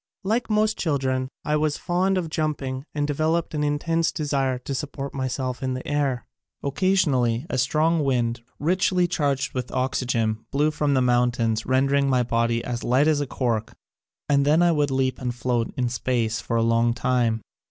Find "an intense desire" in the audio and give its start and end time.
3.53-4.57